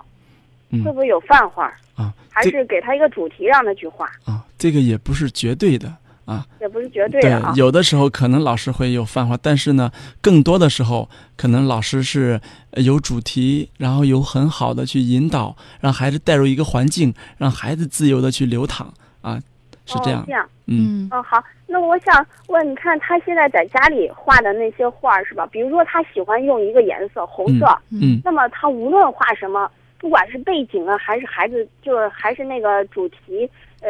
[0.72, 0.84] 嗯。
[0.84, 1.66] 会不会有范画？
[1.96, 5.94] 啊，还是给他一个主题让他去画，啊，这个也不是绝对的
[6.26, 6.46] 啊。
[6.60, 7.54] 也不是绝对的啊。
[7.56, 9.92] 有的时候可能老师会有泛化，但是呢，
[10.22, 12.40] 更多的时候可能老师是
[12.72, 19.40] 呃有主题，然后有很好的去引导，让孩子带入一个环境，让孩子自由的去流淌啊，
[19.86, 20.32] 是这样哦、这。
[20.34, 20.50] 样。
[20.68, 25.46] 嗯好，那我想问，你看他现在在家里画的那些画是吧？
[25.46, 33.48] 比如说他喜欢用一个颜色红色，嗯那么他无论画什么，不管是背景啊，还是孩子，就是还是那个主题，
[33.82, 33.90] 呃，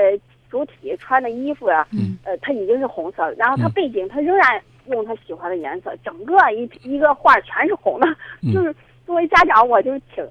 [0.56, 8.08] 主体穿的衣服呀、嗯呃，他已经是红色，然后他嗯背景他仍然用他喜欢的颜色，整个一一个画全是红的，
[8.42, 8.74] 嗯就是
[9.06, 10.26] 作为家长我就挺。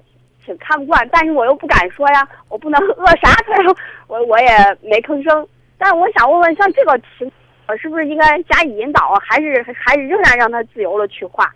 [0.45, 4.47] 挺看不惯，但是我又不敢说呀，我不能扼杀他呀，我我也
[4.83, 5.47] 没吭声。
[5.75, 7.31] 但是我想问问，像这个情，
[7.67, 11.51] 我是不是应该加以引导啊，还是还是仍然让他自由的去画？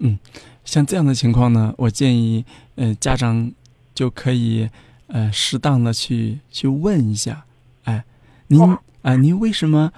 [0.00, 0.18] 嗯
[0.64, 2.44] 像这样的情况呢，我建议
[2.74, 3.48] 呃家长
[3.94, 4.68] 就可以
[5.06, 7.51] 呃适当的去去问一下，哎，
[8.52, 9.90] 您啊、哦您为什么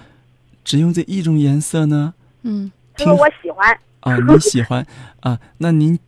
[0.63, 2.13] 只用这一种颜色呢？
[2.43, 3.77] 嗯因为我喜欢。
[3.99, 4.85] 啊，你喜欢
[5.19, 5.99] 啊，那您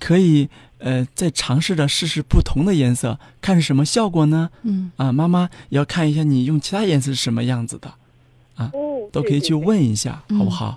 [0.00, 4.50] 可以呃再尝试着试试不同的颜色，看是什么效果呢？
[4.62, 7.92] 嗯啊，妈妈也要看一下你用其他颜色是什么样子的，
[8.56, 8.72] 哦，
[9.12, 10.76] 都可以去问一下，嗯好不好？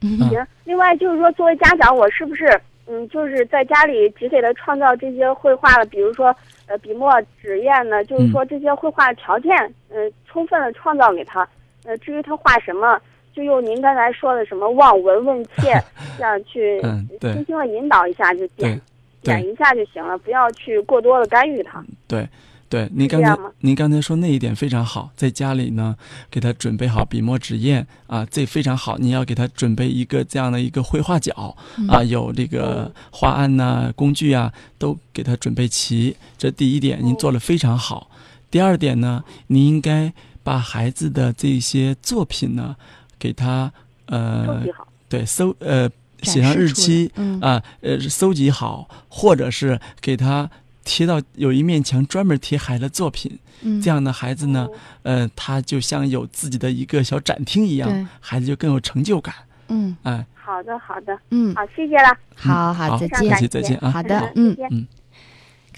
[0.00, 6.34] 嗯啊行，另外就是说，作为家长，我是不是嗯，就是在家里只给他创造这些绘画的，比如说
[6.66, 9.54] 呃笔墨纸砚呢，就是说这些绘画条件，
[9.90, 11.46] 呃，充分的创造给他。
[11.84, 13.00] 呃，至于他画什么，
[13.32, 15.80] 就用您刚才说的什么望闻问切，
[16.18, 16.80] 这样去
[17.20, 18.80] 轻轻的引导一下，就点
[19.22, 21.82] 点一下就行了，不要去过多的干预他。
[22.06, 22.26] 对，
[22.68, 25.96] 对，您刚才您刚才说那一点非常好，在家里呢，
[26.30, 28.98] 给他准备好笔墨纸砚啊，这非常好。
[28.98, 31.56] 你要给他准备一个这样的一个绘画角
[31.88, 36.14] 啊，有这个画案呐、工具啊，都给他准备齐。
[36.36, 38.10] 这第一点，您做的非常好。
[38.50, 40.12] 第二点呢，您应该
[40.42, 42.76] 把孩子的这些作品呢，
[43.18, 43.72] 给他
[44.06, 45.90] 收呃集，好，对搜呃
[46.22, 50.50] 写上日期，嗯啊，呃，搜集好，或者是给他
[50.88, 53.78] 贴到有一面墙专门贴孩子的作品，嗯。
[53.82, 54.66] 这样的孩子呢，
[55.02, 59.34] 呃，他就像有自己的一个小展厅一样，孩子就更有成就感。
[59.68, 59.94] 嗯。
[60.04, 61.54] 哎，好的，好的，嗯。
[61.54, 62.16] 好，谢谢了。
[62.34, 63.30] 好好再见。
[63.30, 63.90] 好再见再见啊。
[63.90, 64.86] 好的嗯，嗯。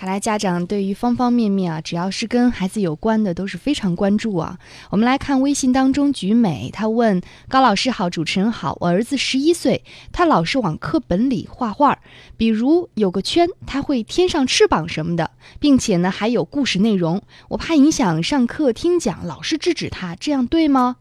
[0.01, 4.59] 看来家长对于方方面面啊，只要是跟孩子有关的，都是非常关注啊。
[4.89, 7.21] 我们来看微信当中，菊美她问
[7.51, 11.99] 高老师好，主持人好，我儿子十一岁，他老是往课本里画画，
[12.39, 20.97] 比如有个圈，他会添上翅膀什么的，并且呢还有故事内容，我怕影响上课听讲，老师制止他，这样对吗？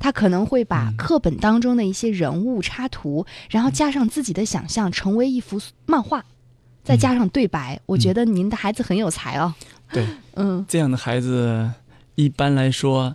[0.00, 6.24] 他可能会把嗯课本当中的一些人物插图，然后加上自己的想象，成为一幅漫画，
[6.82, 7.80] 再加上对白。
[7.86, 9.54] 我觉得您的孩子很有才哦。
[9.92, 11.70] 对， 嗯这样的孩子
[12.14, 13.14] 一般来说，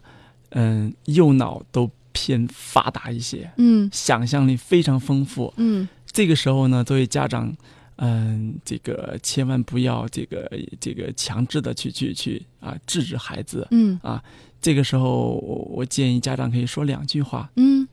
[0.52, 5.54] 嗯、右脑都偏发达一些，嗯想象力非常丰富。
[5.58, 7.56] 嗯这个时候呢，作为家长，
[7.98, 13.68] 嗯、这个千万不要这个这个强制的去去去啊制止孩子。
[13.72, 14.24] 嗯啊
[14.60, 17.50] 这个时候，我我建议家长可以说两句话。
[17.56, 17.88] 嗯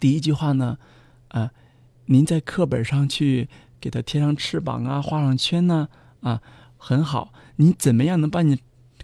[0.00, 0.76] 第一句话呢，
[1.28, 1.50] 啊，
[2.06, 3.48] 您在课本上去
[3.80, 5.88] 给它贴上翅膀啊，画上圈呢、
[6.20, 6.40] 啊，
[6.76, 7.32] 很好。
[7.56, 8.58] 你怎么样能把你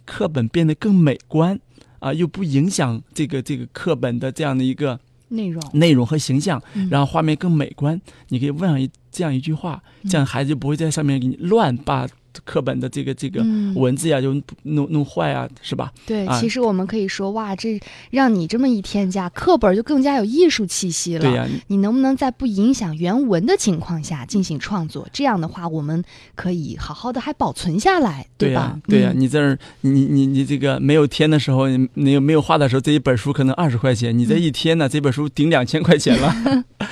[0.05, 1.59] 课本变得更美观
[1.99, 4.99] 啊，又不影响这个这个课本的这样的一个
[5.29, 8.01] 内容内容和形象，然后画面更美观？
[8.29, 12.07] 你可以问上一这样一句话，这样孩子就不会在上面给你乱把
[12.45, 15.93] 课本的这个这个嗯文字呀就弄弄坏啊，是吧？
[16.07, 17.81] 对，啊其实我们可以说，哇，这
[18.11, 21.21] 让你这么一添加，课本就更加有艺术气息了。
[21.21, 25.09] 对呀、你能不能在不影响原文的情况下进行创作？
[25.13, 26.03] 这样的话，我们
[26.35, 28.81] 可以好好的还保存下来，对呀、吧？
[28.89, 36.35] 对呀、嗯你这儿，你你你这个没有添的时候，你没有没有画的时候，这一本书可能二十块钱，你这一添呢，这本书顶两千块钱了。
[36.45, 36.65] 嗯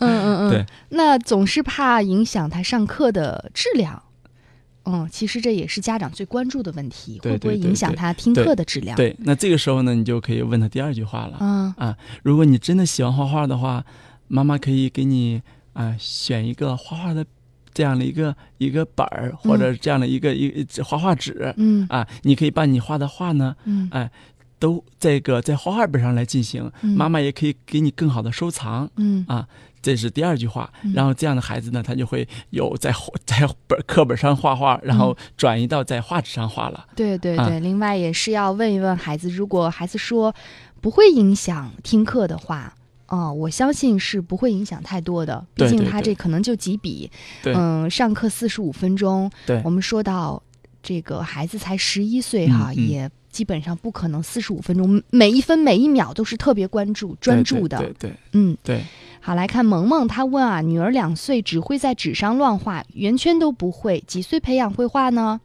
[0.00, 0.66] 嗯嗯， 对。
[0.90, 4.02] 那总是怕影响他上课的质量。
[4.88, 11.36] 嗯，其实这也是家长最关注的问题，对会不会影响他听课的质量？，对，那这个时候呢，你就可以问他第二句话了。
[11.40, 13.84] 嗯啊，如果你真的喜欢画画的话，
[14.28, 15.40] 妈妈可以给你
[15.74, 17.24] 啊、选一个画画的
[17.72, 24.10] 这样的一个一个本儿，或者这样的一个一个画画纸嗯啊，你可以把你画的画呢，嗯哎，
[24.58, 28.90] 都这个在画画本上来进行，嗯妈妈也可以给你更好的收藏。
[28.96, 29.46] 嗯啊，
[29.80, 30.92] 这是第二句话嗯。
[30.92, 32.92] 然后这样的孩子呢，他就会有在
[33.24, 36.78] 在本课本上画画，然后转移到在画纸上画了。
[36.78, 40.34] 啊对对对，另外也是要问一问孩子，如果孩子说
[40.80, 42.74] 不会影响听课的话。
[43.10, 47.10] 哦，我相信是不会影响太多的，毕竟他这可能就几笔，
[47.42, 50.42] 对嗯，上课四十五分钟，对我们说到
[50.82, 58.82] 这个孩子才十一岁哈，嗯也基本上不可能四十五分钟每一分每一秒都是特别关注专注的，对对嗯，对。
[59.20, 65.40] 好，来看萌萌，她问啊，女儿两岁只会在纸上乱画，圆圈都不会，几岁培养绘画呢？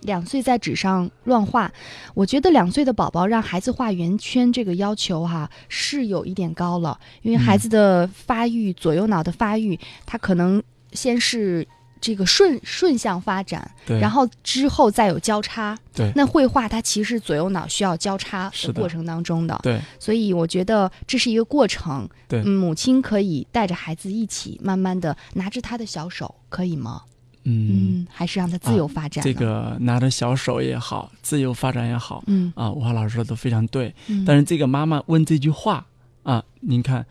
[0.00, 1.72] 两岁在纸上乱画，
[2.12, 10.62] 我觉得两岁的宝宝让孩子画圆圈这个要求哈、是有一点高了，因为孩子的发育，左右脑的发育，他可能
[10.92, 11.66] 先是
[12.04, 15.74] 这个顺顺向发展，对，然后之后再有交叉。
[15.94, 22.06] 对那绘画它其实左右脑需要交叉的的过程当中的，对所以我觉得这是一个过程。
[22.44, 27.02] 母亲可以带着孩子一起，慢慢的拿着他的小手，可以吗？
[27.44, 33.94] 嗯，嗯，还是让他自由发展、这，个拿着小手也好，自由发展也好嗯啊，吴华老师说的都非常对。
[34.08, 35.86] 嗯，但是这个妈妈问这句话
[36.24, 37.06] 啊，您看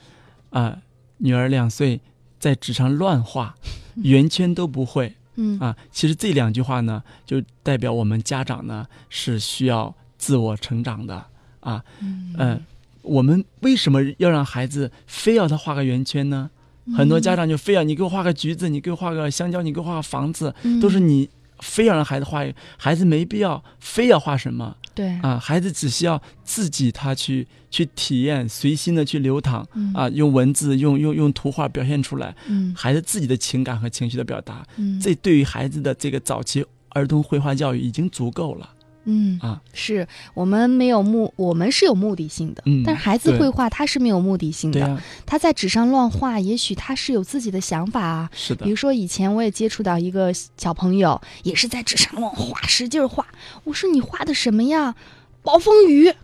[0.49, 0.77] 啊，
[1.19, 2.01] 女儿两岁
[2.37, 3.55] 在纸上乱画，
[3.95, 5.75] 圆圈都不会嗯啊。
[5.91, 11.25] 其实这两句话呢，就代表我们家长呢是需要自我成长的
[11.59, 11.83] 啊。
[12.01, 12.63] 嗯嗯，
[13.01, 16.49] 我们为什么要让孩子非要他画个圆圈呢？
[16.97, 21.29] 很多家长就非要你给我画个橘子，你给我画个香蕉，你给我画个房子，嗯都是你
[21.59, 25.09] 非要让孩子画一，孩子没必要非要画什么对。
[25.21, 29.93] 啊，孩子只需要自己他去去体验，随心的去流淌嗯。
[29.93, 32.73] 啊，用文字用用用图画表现出来，嗯。
[32.75, 34.99] 孩子自己的情感和情绪的表达，嗯。
[34.99, 38.69] 这对于孩子的这个早期儿童绘画教育已经足够了
[39.05, 39.61] 嗯啊。
[39.73, 48.29] 是我们没有目，我们是有目的性的，嗯但是孩子对绘画他是没有目的性的，他在纸上乱画，也许他是有自己的想法啊。
[48.33, 53.25] 是的比如，说以前我也接触到一个小朋友，也是在纸上乱画，使劲儿画。
[53.63, 54.95] 我说你画的什么呀？
[55.41, 56.07] 暴风雨。
[56.07, 56.15] 我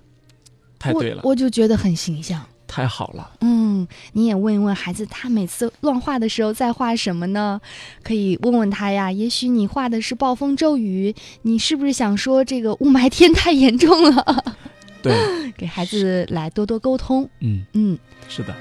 [0.79, 2.45] 太对了，我就觉得很形象。
[2.69, 3.31] 太好了。
[3.41, 7.59] 嗯，你也问一问孩子，他每次乱画的时候在画什么呢？
[8.03, 9.11] 可以问问他呀。
[9.11, 14.45] 也许你画的是暴风骤雨，你是不是想说这个雾霾天太严重了？
[15.01, 15.13] 对，
[15.57, 17.27] 给孩子来多多沟通。
[17.39, 17.97] 嗯，嗯，
[18.27, 18.55] 是的。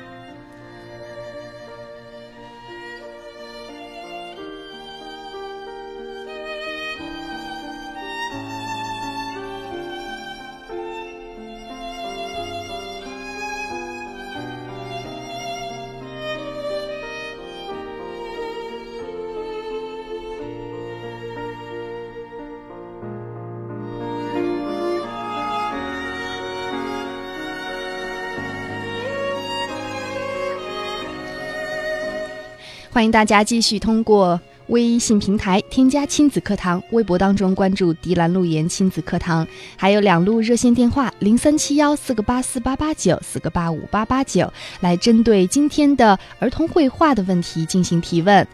[32.98, 39.46] 欢迎大家继续通过微信平台添加亲子课堂，微博当中关注迪兰路言亲子课堂，
[39.76, 48.44] 还有两路热线电话零三七幺四个八四八八九四个八五八八九，来针对今天的儿童绘画的问题进行提问。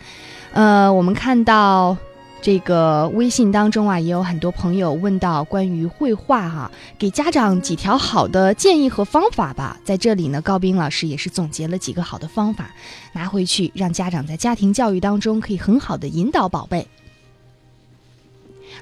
[0.53, 1.97] 呃，我们看到
[2.45, 9.81] 这个微信当中啊，也有很多朋友问到关于绘画哈、给家长几条好的建议和方法吧。
[9.83, 12.71] 在这里呢，高斌老师也是总结了几个好的方法，
[13.15, 16.87] 拿回去让家长在家庭教育当中可以很好的引导宝贝。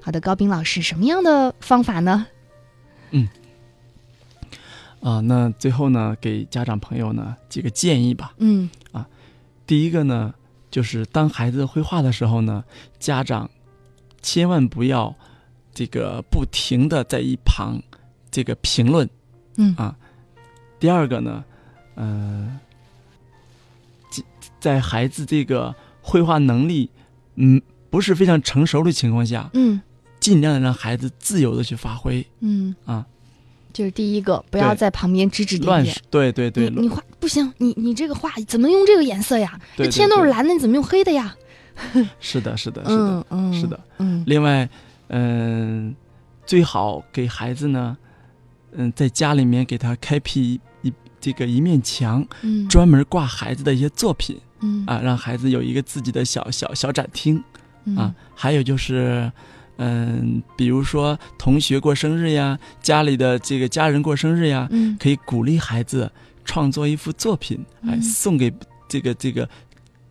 [0.00, 2.26] 好的，高斌老师，什么样的方法呢？
[3.12, 3.28] 嗯
[5.00, 8.34] 啊，那最后呢，给家长朋友呢几个建议吧。
[8.38, 9.06] 嗯啊
[9.64, 10.34] 第一个呢，
[10.72, 12.64] 就是当孩子绘画的时候呢，
[12.98, 13.48] 家长
[14.22, 15.14] 千万不要
[15.72, 17.80] 这个不停的在一旁
[18.30, 19.08] 这个评论
[19.58, 19.72] 嗯。
[19.76, 19.94] 啊。
[20.80, 21.44] 第二个呢，
[21.94, 22.58] 呃，
[24.58, 26.90] 在孩子这个绘画能力
[27.36, 27.60] 嗯
[27.90, 29.80] 不是非常成熟的情况下，嗯。
[30.18, 32.74] 尽量的让孩子自由的去发挥嗯。
[32.86, 33.06] 啊，
[33.72, 35.96] 这是第一个，不要在旁边指指点点。
[36.10, 39.58] 对对对，你你画不行，你你这个画怎么用这个颜色呀？
[39.76, 41.34] 这天都是蓝的，你怎么用黑的呀？
[42.20, 43.80] 是的，是的，是的，嗯嗯，是的。
[43.98, 44.68] 嗯另外，
[45.08, 45.94] 嗯、
[46.44, 47.96] 最好给孩子呢，
[48.72, 57.42] 嗯、在家里面给他开辟一一这个一面墙，嗯专门挂孩子的一些作品嗯啊，让孩子有一个自己的小小小展厅
[57.84, 59.32] 嗯啊，还有就是，
[59.78, 64.96] 嗯，比如说同学过生日呀，家里的这个家人过生日呀，嗯。
[65.00, 66.10] 可以鼓励孩子
[66.44, 68.02] 创作一幅作品，哎，嗯。
[68.02, 68.52] 送给
[68.88, 69.48] 这个这个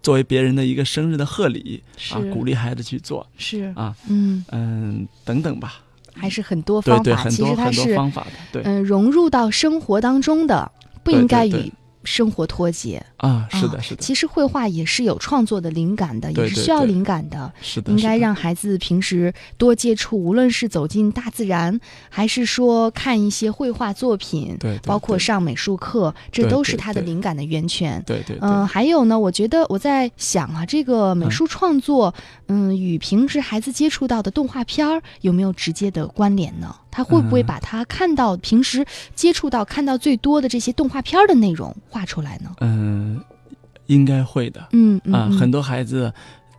[0.01, 1.81] 作为别人的一个生日的贺礼
[2.11, 3.71] 啊，鼓励孩子去做是。
[3.75, 5.75] 啊，嗯，嗯，等等吧，
[6.13, 8.63] 还是很多方法，很其实多很多它是方法的，对。
[8.63, 10.71] 嗯融入到生活当中的，
[11.03, 11.71] 不应该与
[12.03, 13.03] 生活脱节。
[13.17, 17.51] 啊，是啊的，是的，其实绘画也是有创作的灵感的，对对也是需要灵感的。
[17.61, 21.79] 是的，应该让孩子平时多接触，无论是走进大自然，
[22.09, 28.01] 还是说看一些绘画作品，对，对包括上美术课，这都是他的灵感的源泉。
[28.07, 32.13] 对对对，嗯、还有呢，我觉得我在想啊，这个美术创作，
[32.47, 36.75] 嗯，与平时孩子接触到的动画片儿有没有直接的关联呢？
[36.93, 38.85] 他会不会嗯把他看到、平时
[39.15, 42.49] 接触到、看到最多的这些动画片儿的内容画出来呢？
[42.61, 43.19] 嗯，
[43.87, 44.69] 应该会的。
[44.71, 45.37] 嗯嗯啊，嗯。
[45.37, 46.11] 很多孩子。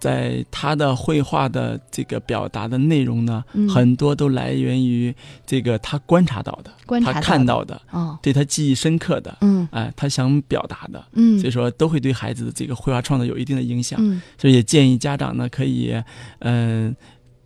[0.03, 3.68] 在他的绘画的这个表达的内容呢，嗯。
[3.68, 5.14] 很多都来源于
[5.47, 9.68] 这个他观察到的，他观察看到的，哦，对他记忆深刻的，嗯。
[9.70, 11.39] 哎，他想表达的，嗯。
[11.39, 13.97] 所以说都会对孩子的这个绘画创作有一定的影响。
[14.03, 14.20] 嗯。
[14.37, 15.95] 所以也建议家长呢，可以，
[16.41, 16.93] 嗯、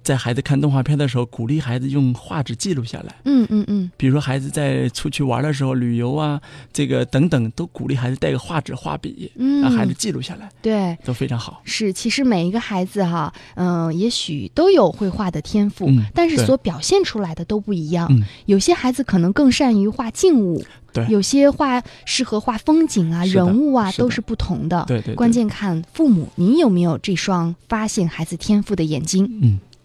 [0.06, 3.12] 在孩子看动画片的时候，鼓励孩子用画纸记录下来。
[3.24, 6.40] 嗯嗯嗯比如说，孩子在出去玩的时候，旅游啊，
[6.72, 10.96] 这个等等，都鼓励孩子带个画纸、画笔，嗯，让孩子记录下来，对。
[11.04, 11.60] 都非常好。
[11.64, 18.06] 是，其实每一个孩子哈，嗯、也许都有绘画的天赋，嗯但是所表现出来的都不一样。
[18.08, 24.84] 嗯有些孩子可能更善于画静物，对有些画适合画风景啊、人物啊，是都是不同的。
[24.86, 29.24] 对对对关键看父母您有没有这双发现孩子天赋的眼睛。
[29.42, 29.75] 嗯，对。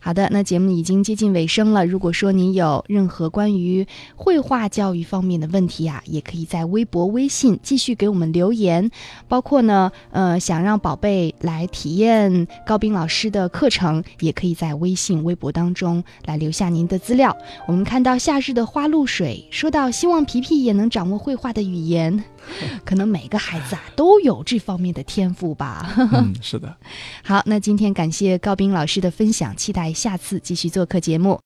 [0.00, 1.84] 好的，那节目已经接近尾声了。
[1.84, 8.90] 如果说您有任何关于绘画教育方面的问题啊，也可以在微博、微信继续给我们留言。
[9.26, 17.36] 包括呢，呃，想让宝贝来体验高斌老师的课程，也可以在微信、微博当中来留下您的资料。
[17.66, 22.22] 我们看到夏日的花露水，说到希望皮皮也能掌握绘画的语言，
[22.84, 25.94] 可能每个孩子啊都有这方面的天赋吧。
[26.12, 26.76] 嗯，是的。
[27.24, 31.34] 好，那今天感谢高斌老师的分享，期待下次继续做客节目。